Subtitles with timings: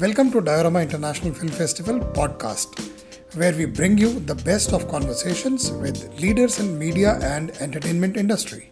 [0.00, 2.78] Welcome to Diorama International Film Festival podcast,
[3.36, 8.70] where we bring you the best of conversations with leaders in media and entertainment industry.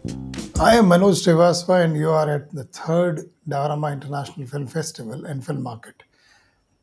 [0.60, 5.44] I am Manoj Srivastava and you are at the third Diorama International Film Festival and
[5.44, 6.04] Film Market.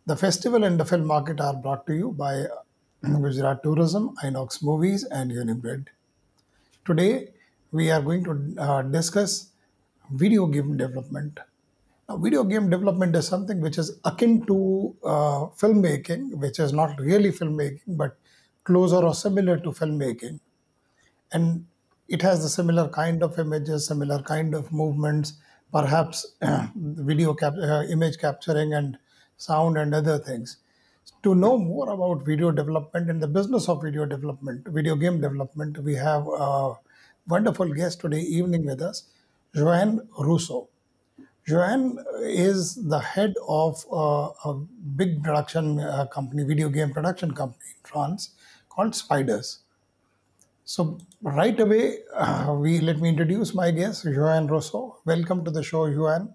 [0.07, 2.47] The festival and the film market are brought to you by
[3.01, 5.87] Gujarat Tourism, Inox Movies and Unibread.
[6.83, 7.29] Today,
[7.71, 9.51] we are going to uh, discuss
[10.11, 11.39] video game development.
[12.09, 16.99] Now, video game development is something which is akin to uh, filmmaking, which is not
[16.99, 18.17] really filmmaking, but
[18.65, 20.39] closer or similar to filmmaking.
[21.31, 21.65] And
[22.09, 25.33] it has a similar kind of images, similar kind of movements,
[25.71, 26.25] perhaps
[26.75, 28.97] video cap- uh, image capturing and
[29.37, 30.57] sound and other things.
[31.23, 35.77] To know more about video development and the business of video development, video game development,
[35.79, 36.73] we have a
[37.27, 39.09] wonderful guest today evening with us,
[39.55, 40.69] Jehanne Rousseau.
[41.47, 44.53] Jehanne is the head of uh, a
[44.95, 48.31] big production uh, company, video game production company in France
[48.69, 49.59] called Spiders.
[50.63, 54.99] So right away, uh, we let me introduce my guest, Jehanne Rousseau.
[55.03, 56.33] Welcome to the show, Jehanne.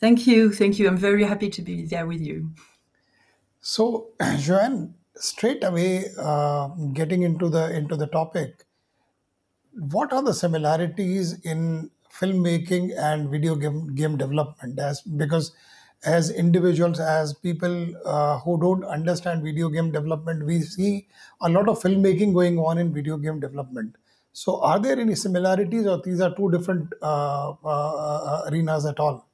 [0.00, 0.52] Thank you.
[0.52, 0.88] Thank you.
[0.88, 2.50] I'm very happy to be there with you.
[3.60, 8.64] So, Jehanne, straight away, uh, getting into the into the topic,
[9.72, 14.78] what are the similarities in filmmaking and video game game development?
[14.78, 15.52] As because
[16.04, 21.08] as individuals, as people uh, who don't understand video game development, we see
[21.40, 23.96] a lot of filmmaking going on in video game development.
[24.32, 29.00] So, are there any similarities, or these are two different uh, uh, uh, arenas at
[29.00, 29.26] all?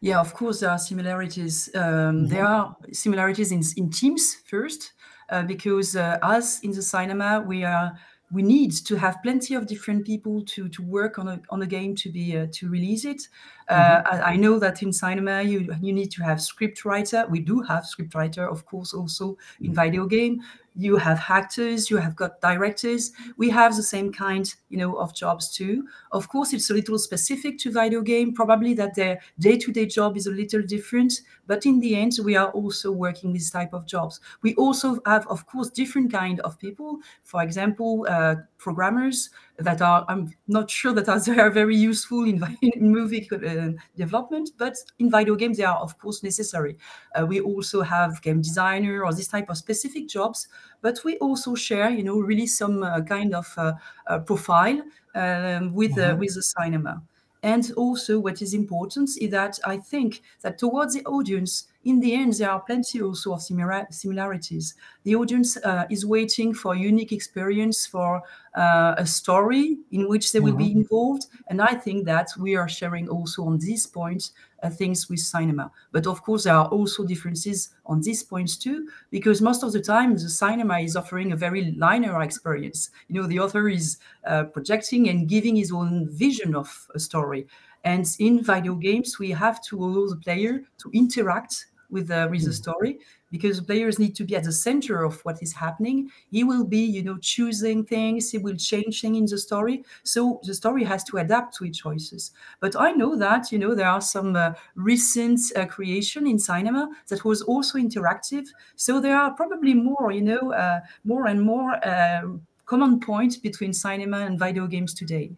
[0.00, 1.70] Yeah, of course, there are similarities.
[1.74, 4.92] Um, There are similarities in, in teams first,
[5.28, 7.92] uh, because uh, as in the cinema, we are
[8.32, 11.66] we need to have plenty of different people to to work on a on a
[11.66, 13.28] game to be uh, to release it.
[13.70, 17.24] Uh, I, I know that in cinema you you need to have script writer.
[17.30, 20.42] We do have script writer, of course, also in video game.
[20.76, 23.12] You have actors, you have got directors.
[23.36, 25.86] We have the same kind, you know, of jobs too.
[26.12, 28.32] Of course, it's a little specific to video game.
[28.34, 31.12] Probably that their day-to-day job is a little different,
[31.46, 34.20] but in the end, we are also working this type of jobs.
[34.42, 36.98] We also have, of course, different kind of people.
[37.24, 42.24] For example, uh, programmers that are I'm not sure that are, they are very useful
[42.24, 46.76] in, in movie uh, development, but in video games they are of course necessary.
[47.14, 50.48] Uh, we also have game designer or this type of specific jobs,
[50.82, 53.72] but we also share, you know, really some uh, kind of uh,
[54.06, 54.80] uh, profile
[55.14, 57.02] um, with uh, with the cinema.
[57.42, 62.14] And also, what is important is that I think that towards the audience, in the
[62.14, 64.74] end, there are plenty also of similar- similarities.
[65.04, 68.22] The audience uh, is waiting for a unique experience, for
[68.54, 71.26] uh, a story in which they will be involved.
[71.46, 75.70] And I think that we are sharing also on this point Uh, things with cinema.
[75.90, 79.80] But of course, there are also differences on these points too, because most of the
[79.80, 82.90] time the cinema is offering a very linear experience.
[83.08, 87.46] You know, the author is uh, projecting and giving his own vision of a story.
[87.84, 92.42] And in video games, we have to allow the player to interact with the with
[92.42, 92.52] the hmm.
[92.52, 92.98] story
[93.30, 96.10] because players need to be at the center of what is happening.
[96.30, 98.30] He will be, you know, choosing things.
[98.30, 99.84] He will change things in the story.
[100.02, 102.32] So the story has to adapt to his choices.
[102.60, 106.90] But I know that, you know, there are some uh, recent uh, creation in cinema
[107.08, 108.46] that was also interactive.
[108.76, 112.22] So there are probably more, you know, uh, more and more uh,
[112.66, 115.32] common points between cinema and video games today.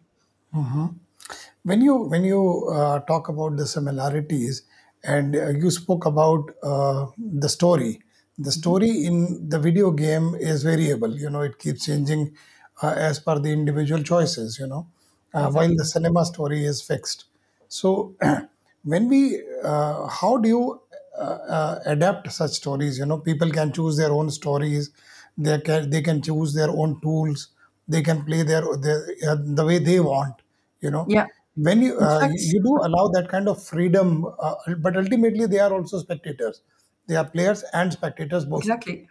[1.63, 4.63] When you when you uh, talk about the similarities,
[5.03, 8.01] and uh, you spoke about uh, the story,
[8.37, 11.15] the story in the video game is variable.
[11.17, 12.35] You know, it keeps changing
[12.81, 14.57] uh, as per the individual choices.
[14.59, 14.87] You know,
[15.33, 17.25] uh, while the cinema story is fixed.
[17.67, 18.15] So,
[18.83, 20.81] when we, uh, how do you
[21.17, 22.97] uh, adapt such stories?
[22.97, 24.91] You know, people can choose their own stories.
[25.37, 27.49] They can they can choose their own tools.
[27.87, 30.41] They can play their, their the way they want.
[30.79, 31.27] You know, Yeah.
[31.55, 34.97] When you In uh, you fact, you do allow that kind of freedom, uh, but
[34.97, 36.61] ultimately they are also spectators.
[37.07, 38.71] They are players and spectators both.
[38.71, 39.07] exactly.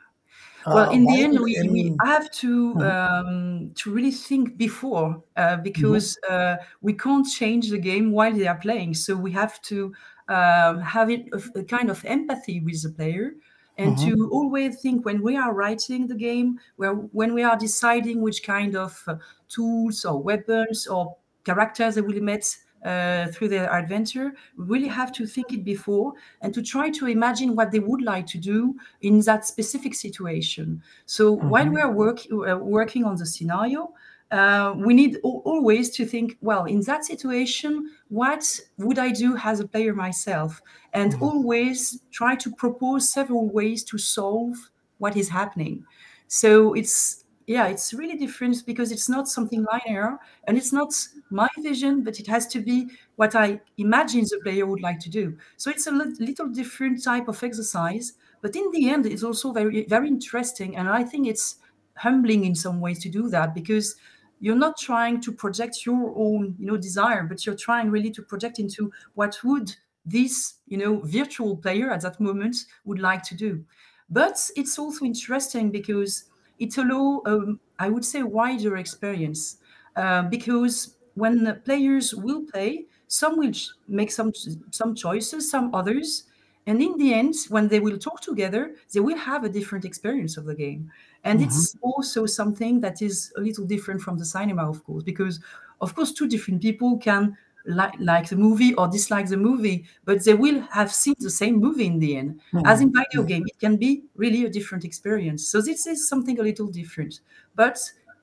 [0.72, 5.58] Well, Uh, in the end, we, we have to um, to really think before uh,
[5.58, 8.94] because uh, we can't change the game while they are playing.
[8.94, 9.94] So we have to
[10.28, 13.34] um, have it a, a kind of empathy with the player
[13.78, 18.20] and to always think when we are writing the game, where when we are deciding
[18.22, 19.16] which kind of uh,
[19.48, 25.26] tools or weapons or characters they will meet uh, through their adventure, really have to
[25.26, 29.20] think it before and to try to imagine what they would like to do in
[29.20, 30.82] that specific situation.
[31.06, 33.94] So while we are work, uh, working on the scenario,
[34.32, 38.42] uh, we need always to think well in that situation what
[38.78, 40.62] would i do as a player myself
[40.94, 41.22] and mm-hmm.
[41.22, 44.56] always try to propose several ways to solve
[44.98, 45.84] what is happening
[46.28, 50.94] so it's yeah it's really different because it's not something linear and it's not
[51.32, 55.10] my vision but it has to be what i imagine the player would like to
[55.10, 55.36] do.
[55.56, 59.84] So it's a little different type of exercise but in the end it's also very
[59.86, 61.56] very interesting and i think it's
[61.96, 63.96] humbling in some ways to do that because
[64.40, 68.22] you're not trying to project your own you know desire but you're trying really to
[68.22, 69.74] project into what would
[70.04, 73.64] this you know virtual player at that moment would like to do.
[74.10, 76.24] But it's also interesting because
[76.58, 79.58] it allows um, i would say wider experience
[79.96, 83.52] uh, because when the players will play some will
[83.88, 84.32] make some
[84.70, 86.24] some choices some others
[86.66, 90.36] and in the end when they will talk together they will have a different experience
[90.36, 90.90] of the game
[91.24, 91.48] and mm-hmm.
[91.48, 95.40] it's also something that is a little different from the cinema of course because
[95.80, 100.24] of course two different people can like, like the movie or dislike the movie but
[100.24, 102.66] they will have seen the same movie in the end mm-hmm.
[102.66, 103.26] as in video mm-hmm.
[103.26, 107.20] game it can be really a different experience so this is something a little different
[107.54, 107.78] but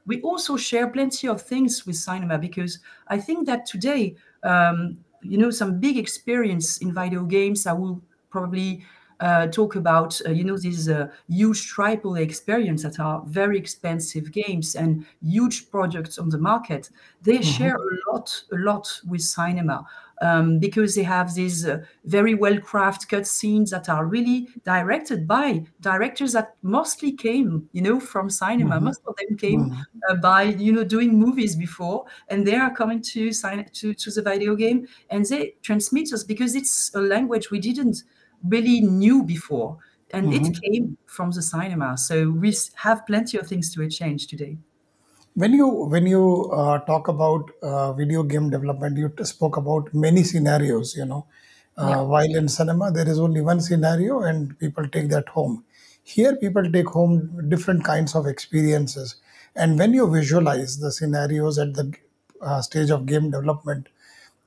[0.09, 5.37] we also share plenty of things with cinema because i think that today um, you
[5.37, 8.83] know some big experience in video games i will probably
[9.19, 14.31] uh, talk about uh, you know these uh, huge triple experience that are very expensive
[14.31, 16.89] games and huge projects on the market
[17.21, 17.57] they mm-hmm.
[17.57, 19.85] share a lot a lot with cinema
[20.21, 25.27] um, because they have these uh, very well crafted cut scenes that are really directed
[25.27, 28.85] by directors that mostly came you know from cinema mm-hmm.
[28.85, 29.81] most of them came mm-hmm.
[30.09, 34.11] Uh, by you know doing movies before and they are coming to sign to, to
[34.11, 38.03] the video game and they transmit us because it's a language we didn't
[38.47, 39.77] really knew before
[40.11, 40.45] and mm-hmm.
[40.45, 44.57] it came from the cinema so we have plenty of things to change today
[45.39, 50.23] when you when you uh, talk about uh, video game development you spoke about many
[50.23, 51.25] scenarios you know.
[51.77, 52.01] Uh, yeah.
[52.01, 55.63] while in cinema there is only one scenario and people take that home.
[56.03, 59.15] Here people take home different kinds of experiences.
[59.55, 61.93] And when you visualize the scenarios at the
[62.41, 63.87] uh, stage of game development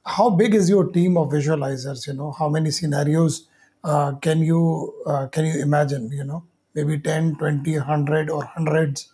[0.04, 2.32] how big is your team of visualizers you know?
[2.32, 3.48] How many scenarios
[3.82, 6.44] uh, can you uh, can you imagine you know?
[6.74, 9.08] Maybe 10 20 100 or hundreds.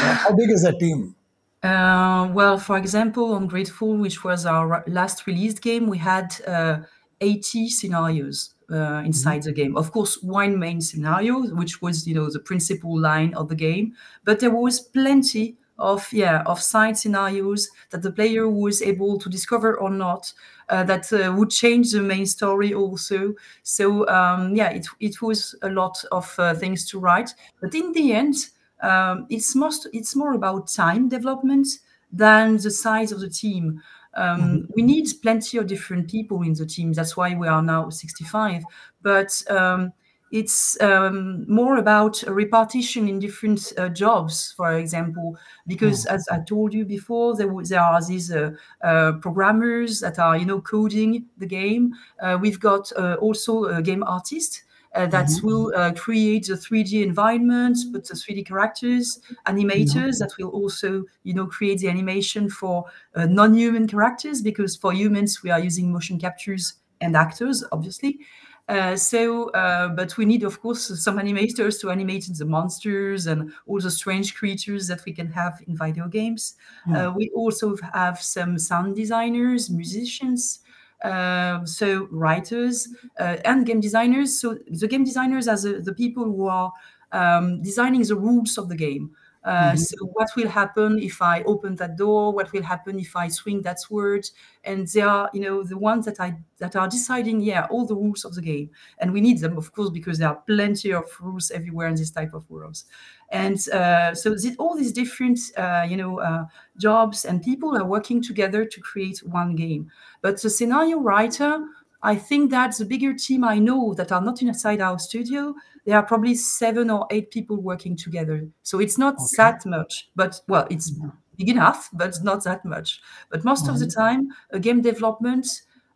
[0.00, 1.14] Uh, how big is that team
[1.62, 6.78] uh, well for example on GreedFall which was our last released game we had uh,
[7.20, 9.48] 80 scenarios uh, inside mm-hmm.
[9.48, 13.48] the game of course one main scenario which was you know the principal line of
[13.48, 13.94] the game
[14.24, 19.28] but there was plenty of yeah of side scenarios that the player was able to
[19.28, 20.32] discover or not
[20.68, 23.34] uh, that uh, would change the main story also.
[23.62, 27.92] So um, yeah, it it was a lot of uh, things to write, but in
[27.92, 28.34] the end,
[28.80, 31.66] um, it's most it's more about time development
[32.12, 33.82] than the size of the team.
[34.14, 34.72] Um, mm-hmm.
[34.74, 36.92] We need plenty of different people in the team.
[36.92, 38.64] That's why we are now 65.
[39.02, 39.92] But um,
[40.30, 45.36] it's um, more about a repartition in different uh, jobs, for example,
[45.66, 46.10] because mm.
[46.10, 48.50] as I told you before, there, there are these uh,
[48.82, 51.94] uh, programmers that are, you know, coding the game.
[52.20, 55.46] Uh, we've got uh, also a game artist uh, that mm-hmm.
[55.46, 60.18] will uh, create the 3D environment, put the 3D characters, animators mm-hmm.
[60.18, 65.42] that will also, you know, create the animation for uh, non-human characters because for humans
[65.42, 68.20] we are using motion captures and actors, obviously.
[68.68, 73.50] Uh, so, uh, but we need, of course, some animators to animate the monsters and
[73.66, 76.54] all the strange creatures that we can have in video games.
[76.94, 80.60] Uh, we also have some sound designers, musicians,
[81.04, 82.88] uh, so writers
[83.18, 84.40] uh, and game designers.
[84.40, 86.72] So the game designers are the, the people who are
[87.12, 89.10] um, designing the rules of the game.
[89.48, 89.76] Mm-hmm.
[89.76, 92.32] So what will happen if I open that door?
[92.32, 94.28] What will happen if I swing that sword?
[94.64, 97.94] And they are, you know, the ones that I that are deciding, yeah, all the
[97.94, 98.70] rules of the game.
[98.98, 102.10] And we need them, of course, because there are plenty of rules everywhere in this
[102.10, 102.84] type of worlds.
[103.30, 106.44] And uh, so all these different, uh, you know, uh,
[106.76, 109.90] jobs and people are working together to create one game.
[110.20, 111.64] But the scenario writer,
[112.02, 115.96] I think that the bigger team I know that are not inside our studio, there
[115.96, 118.46] are probably seven or eight people working together.
[118.62, 119.26] So it's not okay.
[119.38, 120.92] that much, but well, it's
[121.36, 123.00] big enough, but not that much.
[123.30, 123.74] But most mm-hmm.
[123.74, 124.00] of the mm-hmm.
[124.00, 125.46] time, a game development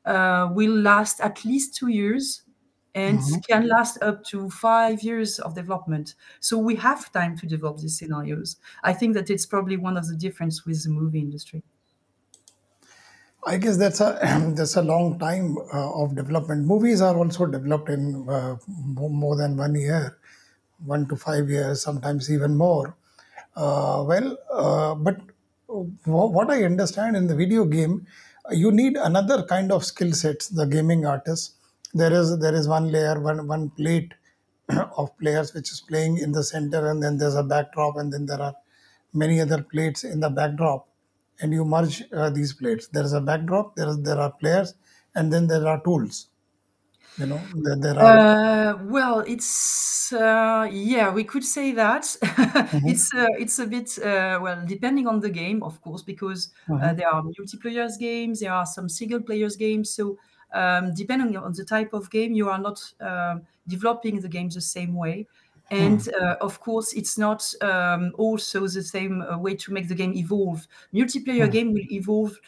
[0.05, 2.43] uh, will last at least two years
[2.95, 3.41] and mm-hmm.
[3.49, 6.15] can last up to five years of development.
[6.41, 8.57] So we have time to develop these scenarios.
[8.83, 11.63] I think that it's probably one of the difference with the movie industry.
[13.45, 14.19] I guess that's a
[14.57, 16.67] that's a long time uh, of development.
[16.67, 20.17] Movies are also developed in uh, more than one year,
[20.85, 22.97] one to five years, sometimes even more.
[23.57, 25.19] Uh, well, uh, but
[26.05, 28.07] what I understand in the video game,
[28.51, 30.49] you need another kind of skill sets.
[30.49, 31.55] The gaming artist,
[31.95, 34.15] there is there is one layer, one one plate
[34.97, 38.27] of players which is playing in the center, and then there's a backdrop, and then
[38.27, 38.55] there are
[39.13, 40.89] many other plates in the backdrop,
[41.41, 42.89] and you merge uh, these plates.
[42.89, 44.75] There is a backdrop, there is there are players,
[45.15, 46.29] and then there are tools.
[47.19, 48.21] You know, there, there are.
[48.21, 52.17] Uh, well, it's uh, yeah, we could say that.
[52.73, 56.53] Mhm, it's uh, it's a bit uh, well depending on the game, of course, because
[56.81, 59.91] uh, mhm, there are multiplayer games, there are some single players games.
[59.91, 60.19] So
[60.53, 64.61] um, depending on the type of game, you are not um, developing the game the
[64.61, 65.29] same way.
[65.73, 69.95] And uh, of course, it's not um, also the same uh, way to make the
[69.95, 70.69] game evolve.
[70.93, 72.39] Multiplayer mhm, game will evolve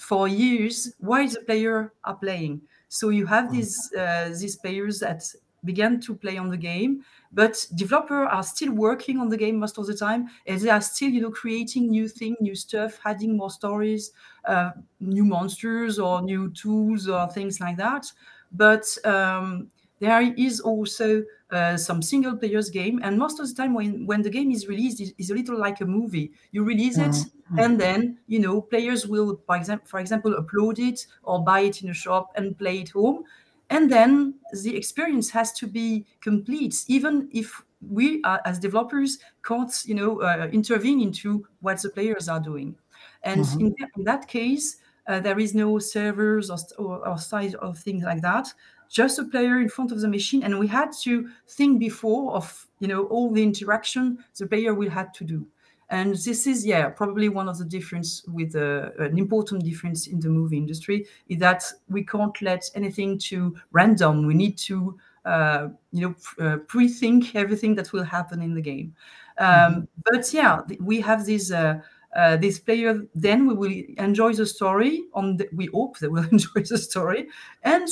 [0.00, 2.62] for years while the player are playing.
[2.88, 5.22] So you have mhm, these uh, these players that
[5.64, 9.78] began to play on the game, but developers are still working on the game most
[9.78, 13.36] of the time, and they are still you know creating new things, new stuff, adding
[13.36, 14.12] more stories,
[14.44, 18.12] uh, new monsters or new tools or things like that.
[18.50, 19.70] But um,
[20.00, 24.22] there is also uh, some single players game, and most of the time when when
[24.22, 26.32] the game is released, is a little like a movie.
[26.52, 27.16] You release it,
[27.50, 31.60] mhm, and then you know players will, for example, for example, upload it or buy
[31.60, 33.24] it in a shop and play it home,
[33.70, 39.72] and then the experience has to be complete, even if we uh, as developers can't
[39.84, 42.76] you know uh, intervene into what the players are doing.
[43.22, 47.18] And mhm, in, that- in that case, uh, there is no servers or, or, or
[47.18, 48.52] size of things like that
[48.92, 52.66] just a player in front of the machine and we had to think before of
[52.78, 55.46] you know all the interaction the player will have to do.
[55.88, 60.20] And this is yeah probably one of the difference with uh, an important difference in
[60.20, 64.26] the movie industry is that we can't let anything to random.
[64.26, 68.94] We need to uh, you know uh, pre-think everything that will happen in the game.
[69.38, 71.80] Um, but yeah we have this uh,
[72.14, 76.28] uh, this player then we will enjoy the story on the, we hope they will
[76.32, 77.28] enjoy the story.
[77.62, 77.88] And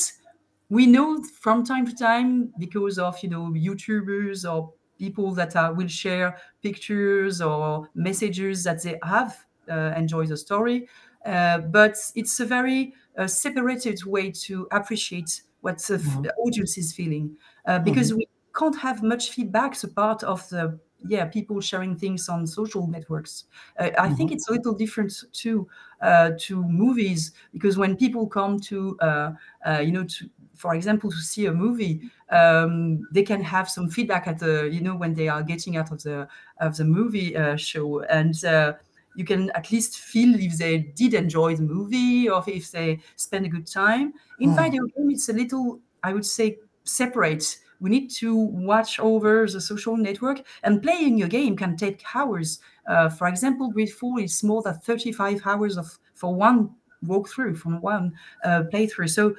[0.71, 5.75] we know from time to time because of you know youtubers or people that are,
[5.75, 10.89] will share pictures or messages that they have uh, enjoyed the story.
[11.25, 16.93] Uh, but it's a very uh, separated way to appreciate what the mhm, audience is
[16.95, 17.37] feeling.
[17.67, 18.27] Uh, mhm, because we
[18.59, 23.45] can't have much feedback so part of the yeah people sharing things on social networks.
[23.79, 25.67] Uh, i think mhm, it's a little different too
[26.03, 29.33] uh, to movies because when people come to uh,
[29.67, 30.29] uh, you know to
[30.61, 34.81] for example, to see a movie, um, they can have some feedback at the, you
[34.81, 36.29] know, when they are getting out of the
[36.61, 38.75] of the movie uh, show, and uh,
[39.15, 43.47] you can at least feel if they did enjoy the movie or if they spend
[43.47, 44.13] a good time.
[44.39, 47.59] In mhm, video game, it's a little, I would say, separate.
[47.81, 52.61] We need to watch over the social network, and playing a game can take hours.
[52.87, 56.71] Uh, for example, GreedFall is more than 35 hours of for one
[57.05, 58.13] walkthrough from one
[58.45, 59.09] uh, playthrough.
[59.11, 59.35] So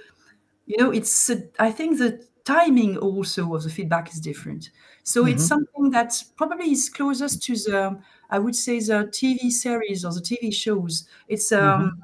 [0.71, 2.11] you know it's uh, i think the
[2.43, 4.71] timing also of the feedback is different.
[5.03, 8.01] So it's mhm, something that probably is closest to the
[8.31, 11.07] i would say the tv series or the tv shows.
[11.27, 12.01] It's um mhm.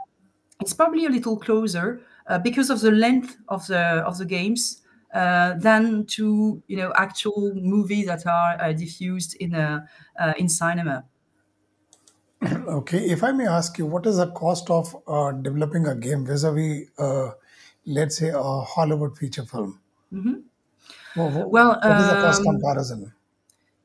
[0.62, 4.82] it's probably a little closer uh, because of the length of the of the games
[5.14, 9.88] uh, than to you know actual movies that are uh, diffused in a
[10.20, 11.06] uh, in cinema.
[12.44, 16.26] Okay, if I may ask you, what is the cost of uh, developing a game
[16.26, 17.32] vis-a-vis, uh,
[17.88, 19.82] let's say, a Hollywood feature film?
[20.12, 20.50] Mhm.
[21.16, 23.14] Wha- well What is the cost um, comparison?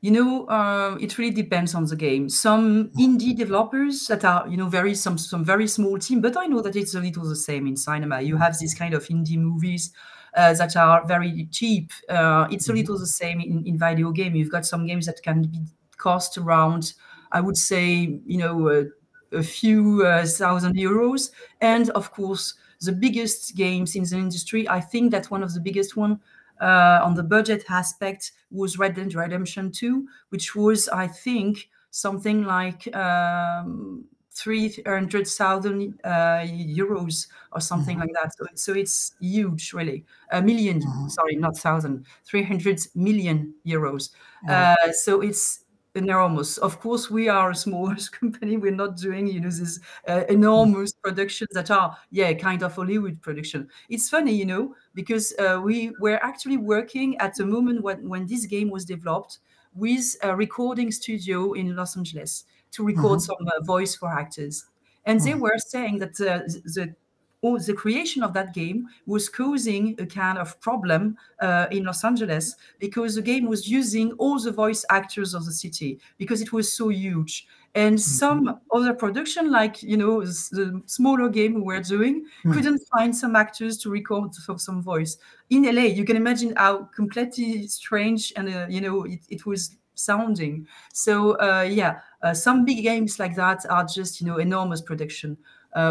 [0.01, 2.27] You know, um, it really depends on the game.
[2.27, 6.45] Some indie developers that are, you know, very some some very small team, but I
[6.45, 8.19] know that it's a little the same in cinema.
[8.21, 9.93] You have these kind of indie movies
[10.35, 11.93] uh, that are very cheap.
[12.09, 14.35] Uh, it's a Mhm, little the same in, in video game.
[14.35, 15.61] You've got some games that can be
[15.95, 16.93] cost around,
[17.31, 18.83] I would say, you know, uh,
[19.31, 21.31] a few uh, thousand euros,
[21.61, 24.67] and of course the biggest games in the industry.
[24.67, 26.19] I think that one of the biggest one
[26.61, 32.43] uh, on the budget aspect was Red Dead Redemption 2, which was, I think, something
[32.43, 38.33] like um, 300,000 uh, euros or something mhm, like that.
[38.35, 40.05] So, so it's huge, really.
[40.31, 41.11] A million, mhm.
[41.11, 44.09] sorry, not thousand, 300 million euros.
[44.43, 44.75] Wow.
[44.83, 45.62] Uh, so it's
[45.95, 46.57] enormous.
[46.57, 48.57] Of course, we are a small company.
[48.57, 53.21] We're not doing, you know, these uh, enormous productions that are, yeah, kind of Hollywood
[53.21, 53.69] production.
[53.89, 58.25] It's funny, you know, because uh, we were actually working at the moment when, when
[58.27, 59.39] this game was developed
[59.73, 64.65] with a recording studio in Los Angeles to record Mhm, some uh, voice for actors.
[65.05, 66.95] And they mhm, were saying that uh, the
[67.43, 72.03] or the creation of that game was causing a kind of problem uh, in Los
[72.03, 76.53] Angeles because the game was using all the voice actors of the city because it
[76.53, 77.45] was so huge
[77.75, 78.01] and mm-hmm.
[78.01, 82.53] some other production like you know the smaller game we were doing mm.
[82.53, 85.17] couldn't find some actors to record for some voice
[85.49, 89.75] in la you can imagine how completely strange and uh, you know it, it, was
[89.95, 94.81] sounding so uh, yeah uh, some big games like that are just you know enormous
[94.81, 95.35] production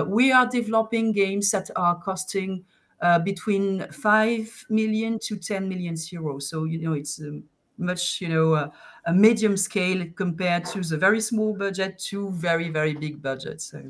[0.08, 2.64] we are developing games that are costing
[3.02, 7.42] uh, between 5 million to 10 million euros so you know it's um,
[7.78, 8.68] much you know uh,
[9.06, 13.82] a medium scale compared to the very small budget to very very big budget so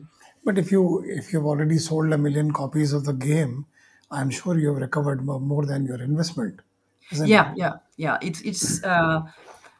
[0.44, 3.66] but if you if you've already sold a million copies of the game
[4.10, 6.60] i'm sure you've recovered more than your investment
[7.10, 7.58] yeah it?
[7.58, 9.20] yeah yeah it's it's uh,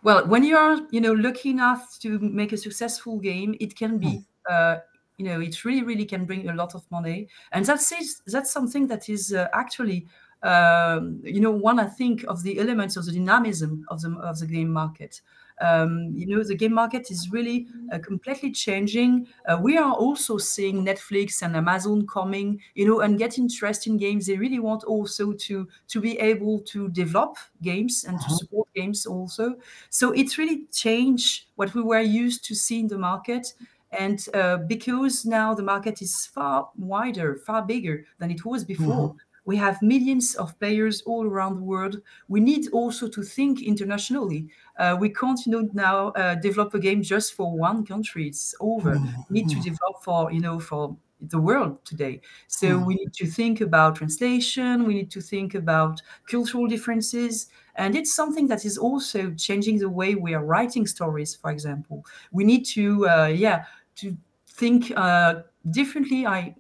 [0.03, 3.99] well when you are you know lucky enough to make a successful game it can
[3.99, 4.23] be hmm.
[4.51, 4.77] uh,
[5.23, 8.87] you know it really really can bring a lot of money and that's that's something
[8.87, 10.07] that is uh, actually
[10.43, 14.41] um, you know, one I think of the elements of the dynamism of the of
[14.41, 15.21] the game market.
[15.61, 19.29] Um, you know, the game market is really uh, completely changing.
[19.47, 23.97] Uh, we are also seeing Netflix and Amazon coming, you know, and get interest in
[23.97, 24.27] games.
[24.27, 28.29] They really want also to to be able to develop games and uh-huh.
[28.29, 29.55] to support games also.
[29.91, 33.55] So it's really changed what we were used to see in the market.
[33.93, 39.09] And uh, because now the market is far wider, far bigger than it was before,
[39.09, 42.01] mm-hmm we have millions of players all around the world.
[42.29, 44.49] We need also to think internationally.
[44.79, 48.29] Uh, we can't, you know, now uh, develop a game just for one country.
[48.29, 48.95] It's over.
[48.95, 49.21] Mm-hmm.
[49.29, 50.97] We need to develop for, you know, for
[51.29, 52.21] the world today.
[52.49, 52.85] So mm-hmm.
[52.85, 54.87] we need to think about translation.
[54.87, 57.49] We need to think about cultural differences.
[57.77, 62.05] And it's something that is also changing the way we are writing stories, for example.
[62.33, 63.65] We need to, uh, yeah,
[63.97, 66.27] to think uh, differently.
[66.27, 66.55] I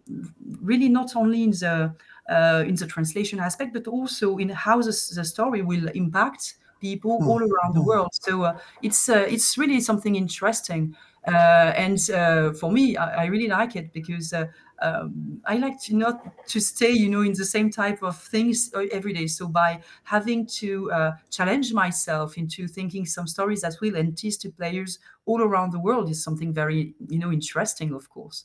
[0.61, 1.95] really not only in the
[2.31, 7.21] uh, in the translation aspect, but also in how the, the story will impact people
[7.21, 7.27] mm.
[7.27, 7.89] all around the hmm.
[7.89, 8.11] world.
[8.13, 10.97] So uh, it's uh, it's really something interesting,
[11.27, 14.47] uh, and uh, for me, I, I, really like it because uh,
[14.83, 18.71] um, I like to not to stay, you know, in the same type of things
[18.91, 19.27] every day.
[19.27, 20.91] So by having to
[21.31, 26.11] challenge myself into thinking some stories that will entice to players all around the world
[26.11, 28.45] is something very, you know, interesting, of course.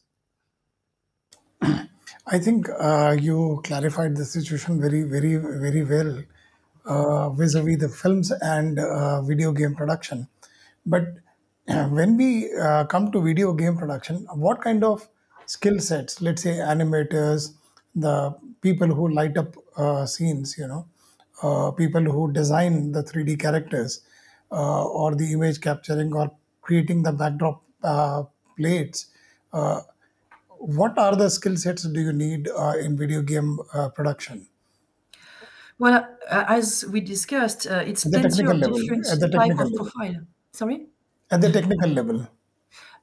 [1.62, 6.24] I think uh, you clarified the situation very, very, very well
[6.86, 10.28] uh, vis-a-vis the films and uh, video game production.
[10.86, 11.06] But
[11.66, 15.08] when we uh, come to video game production, what kind of
[15.48, 17.54] skill sets, let's say animators,
[17.96, 20.86] the people who light up uh, scenes, you know,
[21.42, 24.02] uh, people who design the 3D characters
[24.50, 26.32] or the image capturing or
[26.62, 27.64] creating the backdrop
[28.56, 29.08] plates,
[30.60, 34.48] what are the skill sets do you need uh, in video game uh, production?
[35.80, 39.58] Well, uh, as we discussed, uh, it's plenty of level, different at the type of
[39.58, 39.78] level.
[39.78, 40.16] profile.
[40.52, 40.88] Sorry.
[41.30, 42.28] At the technical level.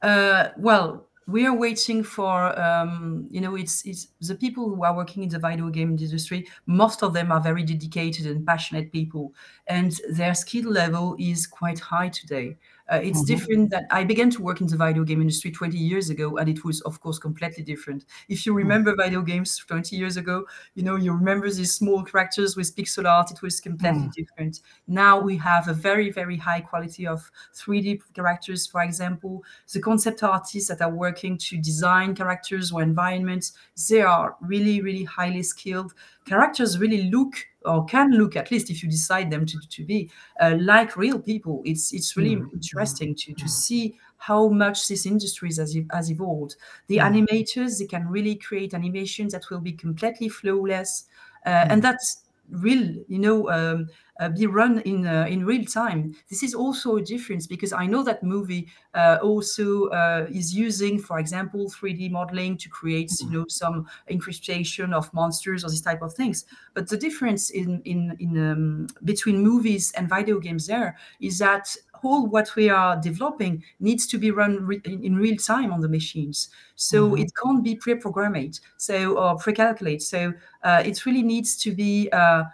[0.03, 4.95] Uh, well, we are waiting for um, you know it's it's the people who are
[4.95, 9.33] working in the video game industry most of them are very dedicated and passionate people
[9.67, 12.57] and their skill level is quite high today
[12.93, 13.27] uh, it's mm-hmm.
[13.27, 16.49] different that I began to work in the video game industry 20 years ago, and
[16.49, 18.05] it was, of course, completely different.
[18.29, 18.57] If you mm.
[18.57, 19.03] remember mm-hmm.
[19.03, 20.45] video games 20 years ago,
[20.75, 24.11] you know, you remember these small characters with pixel art, it was completely mm-hmm.
[24.11, 24.61] different.
[24.87, 29.43] Now we have a very, very high quality of 3D characters, for example.
[29.73, 33.53] The concept artists that are working to design characters or environments,
[33.89, 35.95] they are really, really highly skilled.
[36.25, 37.35] Characters really look
[37.65, 40.11] or can look at least if you decide them to, to be
[40.41, 42.53] uh, like real people it's it's really mm.
[42.53, 46.57] interesting to to see how much this industry has, has evolved
[46.89, 47.27] the mm.
[47.27, 51.05] animators they can really create animations that will be completely flawless
[51.47, 51.67] uh, mm.
[51.71, 53.89] and that's real you know um,
[54.21, 56.15] uh, be run in uh, in real time.
[56.29, 60.99] This is also a difference because I know that movie uh, also uh, is using,
[60.99, 66.03] for example, 3D modeling to create you know some incrustation of monsters or this type
[66.03, 66.45] of things.
[66.75, 71.75] But the difference in in in um, between movies and video games there is that
[72.05, 75.89] all what we are developing needs to be run re- in real time on the
[75.89, 76.51] machines.
[76.77, 77.23] So mm-hmm.
[77.23, 80.03] it can't be pre-programmed, so or pre-calculated.
[80.03, 82.45] So uh, it really needs to be uh,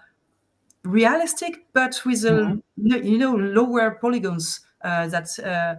[0.85, 3.05] realistic, but with a mm-hmm.
[3.05, 5.77] you know lower polygons uh, that uh,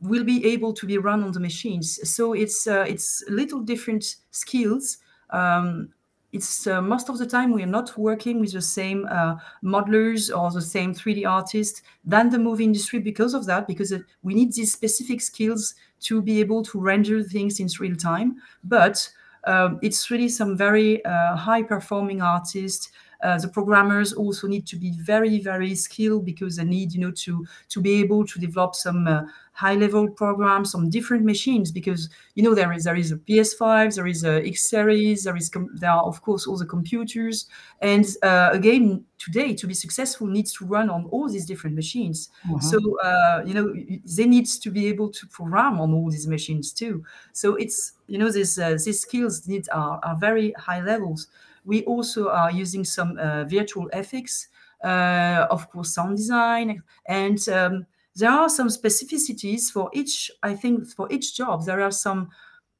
[0.00, 1.98] will be able to be run on the machines.
[2.08, 4.98] So it's uh, it's little different skills.
[5.30, 5.90] Um,
[6.32, 10.36] it's uh, most of the time we are not working with the same uh, modelers
[10.36, 14.52] or the same 3D artists than the movie industry because of that, because we need
[14.52, 18.36] these specific skills to be able to render things in real time.
[18.64, 19.08] But
[19.44, 22.90] um, it's really some very uh, high performing artists
[23.22, 27.10] uh, the programmers also need to be very very skilled because they need you know
[27.10, 29.22] to to be able to develop some uh,
[29.56, 33.94] high level programs on different machines because you know there is there is a ps5
[33.94, 37.46] there is a x series there is there are of course all the computers.
[37.80, 42.28] And uh, again today to be successful needs to run on all these different machines.
[42.46, 42.60] Mm-hmm.
[42.60, 43.74] so uh, you know
[44.16, 47.02] they need to be able to program on all these machines too.
[47.32, 51.28] So it's you know these uh, these skills need are, are very high levels
[51.66, 54.48] we also are using some uh, virtual FX,
[54.82, 60.30] uh, of course, sound design, and um, there are some specificities for each.
[60.42, 62.30] I think for each job there are some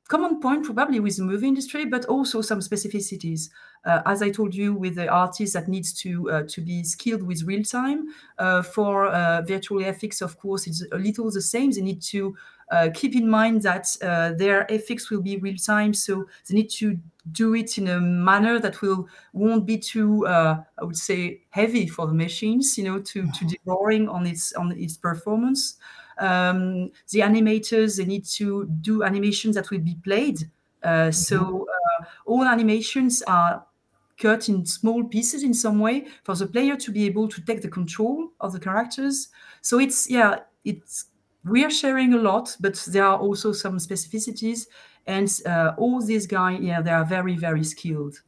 [0.09, 3.51] common point probably with the movie industry, but also some specificities.
[3.85, 7.23] Uh, as I told you, with the artist that needs to uh, to be skilled
[7.23, 8.09] with real time.
[8.39, 11.71] Uh, for uh, virtual FX, of course, it's a little the same.
[11.71, 12.37] They need to
[12.71, 16.71] uh, keep in mind that uh, their FX will be real time, so they need
[16.71, 16.99] to
[17.31, 21.87] do it in a manner that will won't be too, uh, I would say, heavy
[21.87, 22.77] for the machines.
[22.77, 24.09] You know, to to mm-hmm.
[24.11, 25.77] on its on its performance.
[26.19, 30.39] Um, the animators they need to do animations that will be played.
[30.83, 32.03] Uh, so mm-hmm.
[32.03, 33.67] uh, all animations are
[34.19, 37.61] cut in small pieces in some way for the player to be able to take
[37.61, 39.29] the control of the characters.
[39.61, 41.07] So it's yeah, it's
[41.45, 44.67] we are sharing a lot, but there are also some specificities.
[45.07, 48.21] And uh, all these guys, yeah, they are very, very skilled.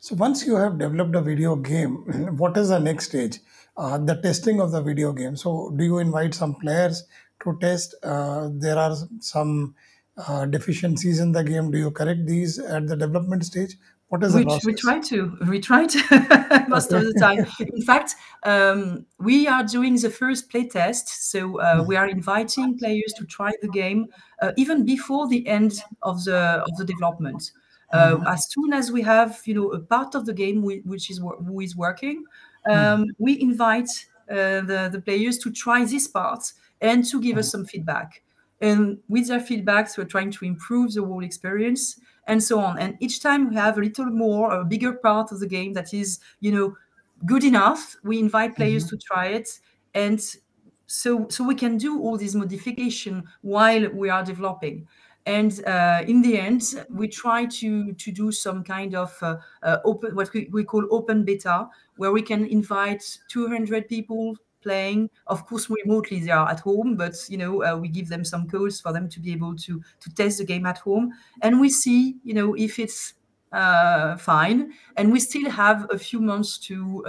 [0.00, 1.94] So once you have developed a video game,
[2.36, 3.38] what is the next stage?
[3.80, 5.34] Uh, the testing of the video game.
[5.34, 7.04] So do you invite some players
[7.42, 7.94] to test?
[8.02, 9.74] Uh, there are some
[10.18, 11.70] uh, deficiencies in the game.
[11.70, 13.76] Do you correct these at the development stage?
[14.08, 14.66] What is the we, process?
[14.66, 15.38] We try to.
[15.48, 17.46] We try to most of the time.
[17.58, 21.30] In fact, um, we are doing the first play test.
[21.30, 21.86] So uh, hmm.
[21.86, 24.08] we are inviting players to try the game
[24.42, 27.52] uh, even before the end of the of the development.
[27.92, 28.26] Uh, mm-hmm.
[28.26, 31.18] As soon as we have, you know, a part of the game we, which is
[31.18, 32.24] who is working, hmm.
[32.68, 33.06] Um, mm.
[33.18, 33.90] we invite
[34.30, 37.58] uh, the the players to try this part and to give us hmm.
[37.58, 38.22] some feedback.
[38.60, 42.78] And with their feedbacks, we're trying to improve the whole experience and so on.
[42.78, 45.94] And each time we have a little more, a bigger part of the game that
[45.94, 46.76] is, you know,
[47.26, 48.96] good enough, we invite players mm-hmm.
[48.96, 49.60] to try it.
[49.94, 50.20] And
[50.86, 54.86] so, so we can do all these modification while we are developing.
[55.30, 59.76] And uh, in the end, we try to to do some kind of uh, uh,
[59.84, 65.08] open, what we, we call open beta, where we can invite 200 people playing.
[65.28, 68.48] Of course, remotely they are at home, but you know uh, we give them some
[68.48, 71.12] codes for them to be able to to test the game at home,
[71.42, 73.14] and we see you know if it's
[73.52, 77.04] uh, fine, and we still have a few months to.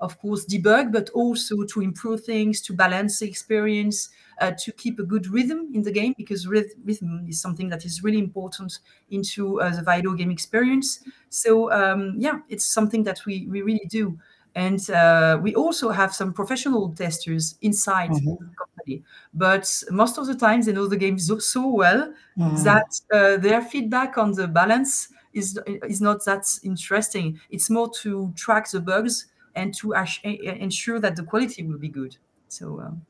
[0.00, 4.08] Of course, debug, but also to improve things, to balance the experience,
[4.40, 8.02] uh, to keep a good rhythm in the game, because rhythm is something that is
[8.02, 8.78] really important
[9.10, 11.00] into uh, the video game experience.
[11.28, 14.18] So um, yeah, it's something that we we really do.
[14.54, 18.30] And uh, we also have some professional testers inside mm-hmm.
[18.30, 19.02] the company.
[19.32, 22.64] But most of the time, they know the game so, so well mm-hmm.
[22.64, 25.56] that uh, their feedback on the balance is,
[25.88, 27.38] is not that interesting.
[27.50, 31.88] It's more to track the bugs and to ash- ensure that the quality will be
[31.88, 32.16] good.
[32.48, 32.80] So.
[32.80, 33.06] Um,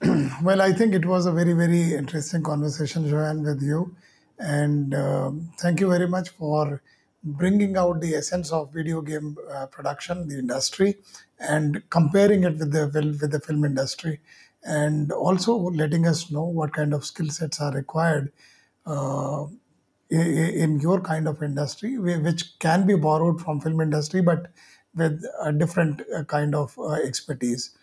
[0.42, 3.96] well, I think it was a very, very interesting conversation, Jehanne, with you.
[4.38, 6.82] And um, thank you very much for
[7.24, 10.96] bringing out the essence of video game uh, production, the industry,
[11.40, 12.86] and comparing it with the
[13.20, 14.20] with the film industry,
[14.62, 18.32] and also letting us know what kind of skill sets are required
[18.86, 19.46] uh,
[20.10, 24.50] in your kind of industry, which can be borrowed from film industry, but
[24.94, 27.76] with a different uh, kind of uh, expertise.